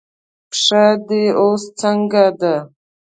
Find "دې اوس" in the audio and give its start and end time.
1.07-1.63